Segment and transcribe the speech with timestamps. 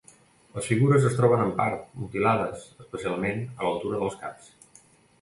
[0.53, 4.53] Les figures es troben en part mutilades, especialment a l'altura dels caps.